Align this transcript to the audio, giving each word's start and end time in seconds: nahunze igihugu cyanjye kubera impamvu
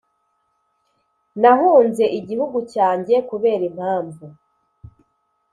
nahunze 1.41 2.03
igihugu 2.19 2.57
cyanjye 2.73 3.15
kubera 3.29 3.63
impamvu 3.71 4.25